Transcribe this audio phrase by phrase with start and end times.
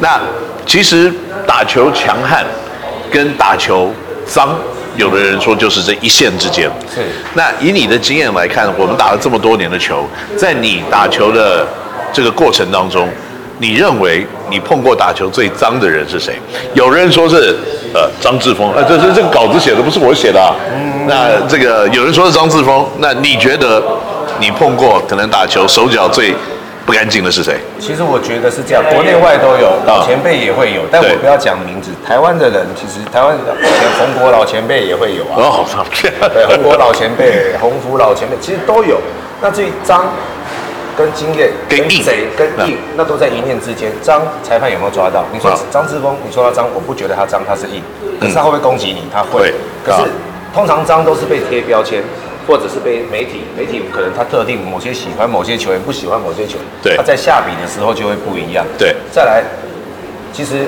[0.00, 0.20] 那
[0.66, 1.12] 其实
[1.46, 2.44] 打球强悍
[3.10, 3.92] 跟打球
[4.26, 4.56] 脏，
[4.96, 6.70] 有的人说就是这一线之间。
[6.94, 7.00] 是。
[7.34, 11.66] 那以你的经验来看，我们打了这么多年的球，在你打球的
[12.12, 13.08] 这个过程当中，
[13.58, 16.38] 你认为你碰过打球最脏的人是谁？
[16.74, 17.56] 有人说是
[17.92, 20.54] 呃张志峰，呃这这这个稿子写的不是我写的啊。
[20.72, 21.06] 嗯。
[21.06, 23.82] 那这个有人说是张志峰，那你觉得
[24.38, 26.34] 你碰过可能打球手脚最
[26.90, 27.54] 不干净的是谁？
[27.78, 31.92] 其实我觉得是这样，国内外都有，老前辈也会有，但我不要讲名字。
[32.04, 35.38] 台湾的人其实台湾前红国老前辈也会有啊。
[35.38, 35.64] 哦，
[36.34, 38.98] 对，红国老前辈、洪福老前辈其实都有。
[39.40, 40.10] 那至于脏。
[40.98, 43.90] 跟经验、跟贼、跟硬，那都在一念之间。
[44.02, 45.24] 脏，裁判有没有抓到？
[45.32, 47.80] 你说张志峰，你说他脏，我不觉得他脏，他是硬。
[48.20, 49.04] 可是他会不会攻击你？
[49.10, 49.54] 他会。
[49.82, 50.10] 可是
[50.52, 52.02] 通常脏都是被贴标签，
[52.46, 56.66] 或者是被媒体，媒体可能他特定某些喜欢某些球员，不喜欢某些球员。
[56.82, 56.96] 对。
[56.96, 58.66] 他在下笔的时候就会不一样。
[58.78, 58.94] 对。
[59.10, 59.44] 再来，
[60.32, 60.66] 其实。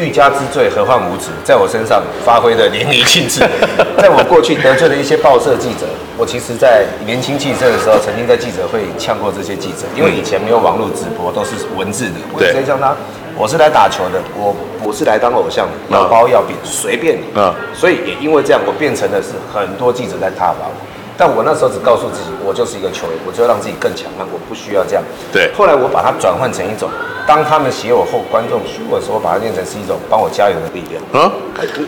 [0.00, 1.28] 欲加之罪，何患无辞？
[1.44, 3.40] 在我身上发挥的淋漓尽致。
[4.00, 12.16] 在我过去得罪了一些报社记者，我其实，在年轻气盛的时候，曾经在记者会呛过这些记者，因为以前没有网络直播，都是文字的。
[12.32, 12.96] 我直接叫他，
[13.36, 17.24] 我是来打球的，我不是来当偶像的，要包要饼随便你。
[17.36, 17.54] 嗯。
[17.74, 20.89] 所以也因为这样，我变成的是很多记者在挞伐我。
[21.20, 25.04] 但我那时候只告诉自己，我就是一个球员，我就要让自己更强悍，我不需要这样。
[25.30, 25.52] 对。
[25.52, 26.88] 后来我把它转换成一种，
[27.28, 30.96] 当他们写我后观众输的时候，把它变成是一种帮我加油的力量。
[31.12, 31.30] 嗯。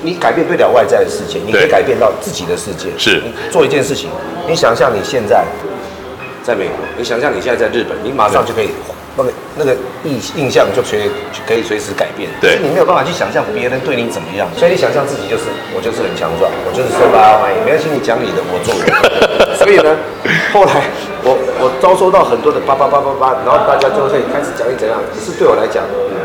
[0.03, 2.93] 你改变不了外在的世界，你可以改变到自己的世界。
[2.99, 3.23] 是。
[3.25, 4.11] 你做一件事情，
[4.47, 5.47] 你想象你现在
[6.45, 8.69] 在美国，你想象你现在在日本，你马上就可以。
[9.17, 11.11] 那个那个印印象就随
[11.47, 19.57] 可以随时改变，对，你没有办法去想象别人对你怎么样，所以你想象自己就是我就是很强壮，我就是受大家欢迎，没关系，你讲你的，我做我的。
[19.61, 19.93] 所以呢，
[20.53, 20.89] 后来
[21.23, 26.17] 我我遭受到很多的叭叭叭叭叭，然后大家就会开始讲你怎样，可是对我来讲，嗯，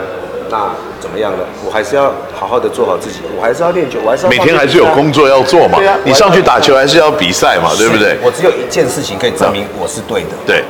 [0.48, 0.72] 那
[1.04, 1.44] 怎么样呢？
[1.68, 5.76] 我还是要好好的做好自己，我还是要练球，我还是要每天还是有工作要做嘛。
[5.78, 8.16] 对啊，你上去打球还是要比赛嘛，对不对？
[8.24, 10.64] 我只有一件事情可以证明我是对的，对，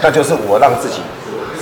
[0.00, 1.02] 那就是我让自己。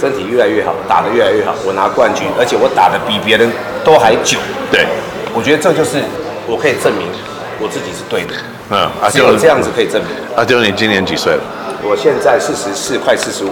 [0.03, 3.49] 身体越来越好，打得越来越好，我拿冠军，而且我打得比别人
[3.85, 4.37] 都还久。
[4.69, 4.85] 对，
[5.33, 6.03] 我觉得这就是
[6.45, 7.07] 我可以证明
[7.61, 8.35] 我自己是对的。
[8.71, 10.11] 嗯，只有这样子可以证明。
[10.35, 11.43] 阿丢，你今年几岁了？
[11.85, 13.51] 我现在四十四，快四十五。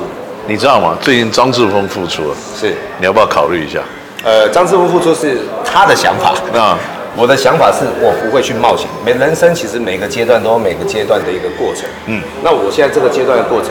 [0.48, 0.98] 你知道吗？
[1.00, 2.34] 最近张志峰复出了。
[2.58, 2.74] 是。
[2.98, 3.78] 你要不要考虑一下？
[4.24, 6.30] 呃，张志峰复出是他的想法。
[6.58, 6.78] 啊、嗯，
[7.14, 8.88] 我的想法是我不会去冒险。
[9.06, 11.84] 每人生其实每个阶段都有每个阶段的一个过程。
[12.06, 12.20] 嗯。
[12.42, 13.70] 那我现在这个阶段的过程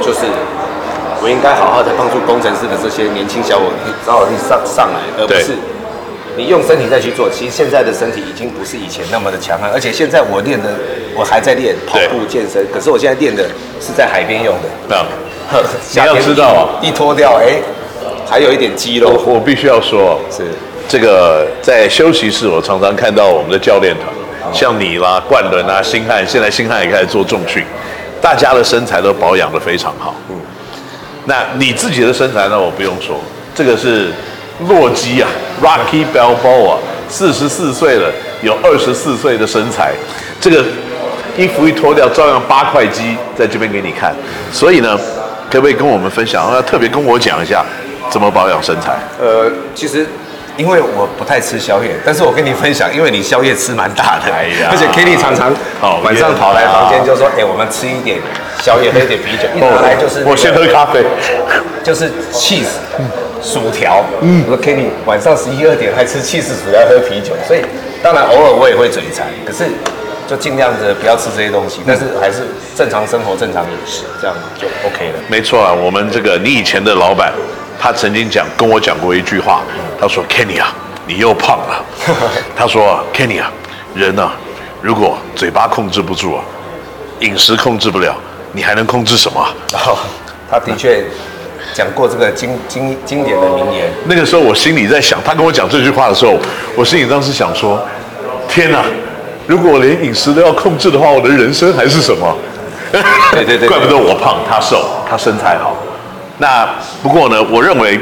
[0.00, 0.20] 就是。
[1.22, 5.54] 我应该好好的帮助工程师的这些年轻小伙子早点上上来，而不是
[6.36, 7.30] 你用身体再去做。
[7.30, 10.68] 其实现在的身体已经不是以前那么的强悍，而且现在我练的
[11.14, 13.44] 我还在练跑步健身，可是我现在练的
[13.80, 14.68] 是在海边用的。
[14.88, 14.96] 那
[15.92, 17.54] 你要知道啊，一脱掉，哎，
[18.28, 19.10] 还有一点肌肉。
[19.24, 20.42] 我必须要说，是
[20.88, 27.62] 这个在休息室，我常常看到我们的教练团，像你啦、冠伦啊、星汉，现在星汉也开始做重训，
[28.20, 30.16] 大家的身材都保养的非常好。
[30.28, 30.36] 嗯。
[31.26, 32.60] 那你自己的身材呢？
[32.60, 33.20] 我不用说，
[33.54, 34.10] 这个是
[34.68, 35.28] 洛基啊
[35.62, 36.76] ，Rocky Balboa，
[37.08, 38.10] 四十四岁了，
[38.42, 39.92] 有二十四岁的身材，
[40.40, 40.64] 这个
[41.36, 44.14] 衣服一脱掉，照样八块肌在这边给你看。
[44.52, 44.98] 所以呢，
[45.50, 46.52] 可不可以跟我们分享？
[46.52, 47.64] 要特别跟我讲一下
[48.10, 48.98] 怎么保养身材？
[49.20, 50.06] 呃，其实。
[50.58, 55.50] 因为我不太吃宵夜，但是我跟你分享，因为你宵夜吃蛮大的，哎呀，而且 Kenny 常常
[56.04, 58.18] 晚上跑来房间就说，哎，我们吃一点
[58.62, 61.04] 宵夜，喝一点啤酒，一拿来就是、那个、我先喝咖啡，
[61.82, 62.78] 就是 cheese
[63.42, 67.60] 薯条，嗯，我说 Kenny 晚上十一二点还吃 cheese 薯条喝啤酒，所以
[68.00, 69.64] 当然偶尔我也会嘴馋，可是
[70.28, 72.46] 就尽量的不要吃这些东西，但是还是
[72.76, 75.18] 正常生活、正常饮食，这样就 OK 了。
[75.26, 77.32] 没错啊，我们这个你以前的老板。
[77.80, 79.62] 他曾经讲跟我讲过一句话，
[80.00, 80.72] 他说：“Kenny 啊，
[81.04, 81.84] 你又胖了。
[82.54, 83.50] ”他说：“Kenny 啊，
[83.92, 84.34] 人啊，
[84.80, 86.44] 如果嘴巴控制不住啊，
[87.18, 88.14] 饮食控制不了，
[88.52, 89.40] 你还能控制什么？”
[89.74, 89.98] 哦，
[90.50, 91.04] 他的确
[91.74, 93.90] 讲过这个经经经典的名言。
[94.06, 96.36] 那个时候我心里在想，他跟我讲这句话的时候，
[96.76, 97.82] 我心里当时想说
[98.48, 98.84] ：“天哪，
[99.46, 102.36] 如果我连饮食都要控制的话，我的人生还是什么？”
[103.32, 105.74] 对对对， 怪不得我胖，他瘦，他身材好。
[106.38, 106.68] 那
[107.02, 107.98] 不过呢，我认为，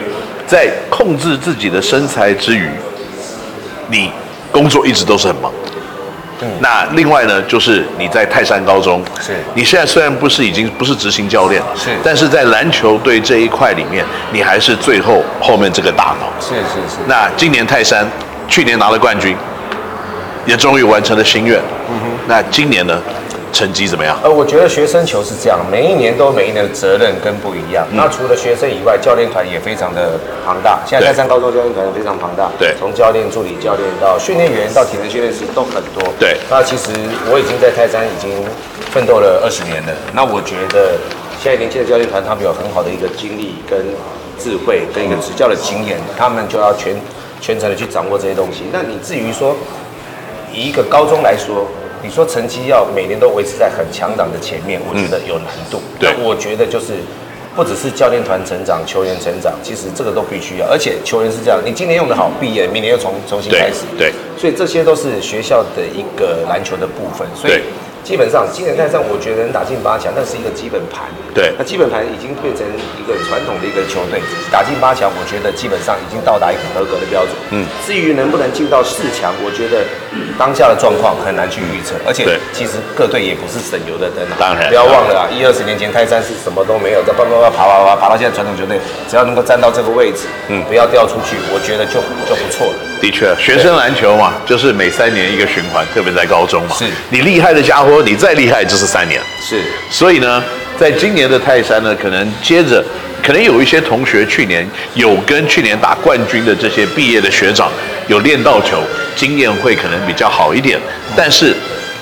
[0.47, 2.69] 在控制自己的身材之余，
[3.89, 4.11] 你
[4.51, 5.53] 工作一直都是很忙。
[6.43, 6.49] 嗯。
[6.61, 9.33] 那另外呢，就是你在泰山高中，是。
[9.55, 11.91] 你现在虽然不是已经不是执行教练，是。
[12.03, 16.31] 但是在篮球队这一块里面，你还是最后后面这个大脑。
[16.41, 16.99] 是是是。
[17.07, 18.07] 那今年泰山，
[18.49, 19.37] 去年拿了冠军，
[20.47, 21.59] 也终于完成了心愿。
[21.89, 22.11] 嗯哼。
[22.27, 23.01] 那今年呢，
[23.53, 24.19] 成绩怎么样？
[24.23, 27.87] 呃，我觉得学生球是这样，每一年都有每一年的责任跟不一样。
[27.91, 30.81] 嗯、那除了学生以外，教练团也非常的庞大。
[30.87, 36.13] 现在泰山高中教练团非常庞大，对，从教练、助理教练到训练员到体能训练师都很多。
[36.19, 36.91] 对，那其实
[37.31, 38.31] 我已经在泰山已经
[38.91, 39.93] 奋斗了二十年了。
[40.13, 40.97] 那我觉得
[41.41, 43.79] 现在年轻的教练团他们有很好的一个经历跟
[44.39, 46.95] 智慧跟一个执教的经验，他们就要全
[47.41, 48.65] 全程的去掌握这些东西。
[48.73, 49.55] 那你至于说
[50.53, 51.67] 以一个高中来说，
[52.03, 55.81] 你说成绩要每年都维持在很强档的前面，我觉得有难度。
[56.23, 56.95] 我觉得就是
[57.55, 60.67] 不只是教练团成长、球员成长，其实这个都必须要。
[60.67, 63.85] 而且球员是这样，你今年用得好，毕业明年又重重新开始。
[63.99, 67.27] 对，对，所以这些都是学校的一个篮球的部分。
[67.35, 67.61] 所以。
[68.03, 71.07] 基本上，今年泰山我觉得能打进八强，那是一个基本盘。
[71.35, 72.67] 对，那基本盘已经变成
[72.99, 74.19] 一个传统的一个球队，
[74.51, 77.33] 打进八强，我觉得基本上已经到达一个合格的标准。
[77.51, 79.85] 嗯，至于能不能进到四强，我觉得
[80.39, 81.95] 当下的状况很难去预测。
[82.03, 84.35] 而且，其实各队也不是省油的灯啊。
[84.41, 92.75] 当然，不要忘了啊，一二十年前泰山是什么都没有，在慢慢慢爬爬爬爬到现在传统球队，只要能够站到这个位置，嗯，不要掉出去，我觉得就就不错了。
[93.01, 96.75] 的确，学生篮球嘛，就是每三年一个循环，特别在高中嘛。
[96.77, 99.21] 是，你厉害的家伙，你再厉害，就是三年。
[99.41, 100.43] 是，所以呢，
[100.79, 102.85] 在今年的泰山呢，可能接着，
[103.23, 107.71] 可能有一些同学去年有跟去年打冠军的这些毕业的学长
[108.09, 108.83] 有练到球，
[109.17, 110.79] 经验会可能比较好一点。
[111.17, 111.55] 但是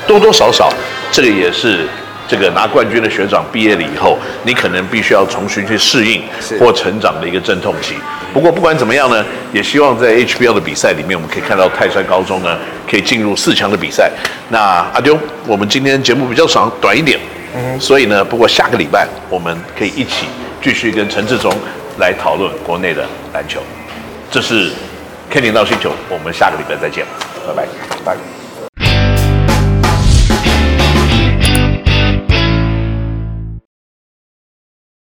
[0.07, 0.73] 多多少少，
[1.11, 1.87] 这个也是。
[2.29, 6.23] 这个拿冠军的学长毕业了以后，你可能必须要重新去适应
[6.61, 7.95] 或成长的一个阵痛期。
[8.33, 12.59] 不过不管怎么样呢，也希望在 HBL 的比赛里面，我们可以看到泰山高中呢
[12.89, 14.11] 可以进入四强的比赛。
[14.51, 14.59] 那
[14.93, 17.19] 阿丢，我们今天节目比较长，短一点，
[17.57, 20.27] 嗯，所以呢，不过下个礼拜我们可以一起
[20.63, 21.51] 继续跟陈志忠
[21.99, 23.61] 来讨论国内的篮球。
[24.31, 24.71] 这是
[25.33, 27.07] Kenny NOW 星球，我们下个礼拜再见，
[27.47, 27.69] 拜拜，
[28.05, 28.38] 拜。